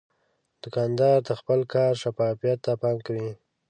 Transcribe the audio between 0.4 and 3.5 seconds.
دوکاندار د خپل کار شفافیت ته پام کوي.